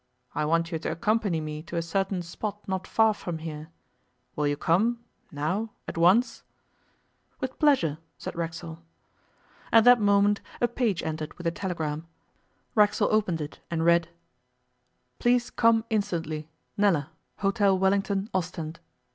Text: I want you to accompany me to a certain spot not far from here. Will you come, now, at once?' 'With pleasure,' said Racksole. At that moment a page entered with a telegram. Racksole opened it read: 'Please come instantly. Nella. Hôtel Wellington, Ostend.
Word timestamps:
I 0.33 0.45
want 0.45 0.71
you 0.71 0.79
to 0.79 0.89
accompany 0.91 1.39
me 1.39 1.61
to 1.61 1.75
a 1.75 1.83
certain 1.83 2.23
spot 2.23 2.67
not 2.67 2.87
far 2.87 3.13
from 3.13 3.37
here. 3.37 3.69
Will 4.35 4.47
you 4.47 4.57
come, 4.57 5.01
now, 5.31 5.73
at 5.87 5.95
once?' 5.95 6.41
'With 7.39 7.59
pleasure,' 7.59 7.99
said 8.17 8.35
Racksole. 8.35 8.79
At 9.71 9.83
that 9.83 10.01
moment 10.01 10.41
a 10.59 10.67
page 10.67 11.03
entered 11.03 11.35
with 11.37 11.45
a 11.45 11.51
telegram. 11.51 12.07
Racksole 12.73 13.13
opened 13.13 13.41
it 13.41 13.59
read: 13.69 14.09
'Please 15.19 15.51
come 15.51 15.85
instantly. 15.91 16.49
Nella. 16.75 17.11
Hôtel 17.41 17.77
Wellington, 17.77 18.27
Ostend. 18.33 18.79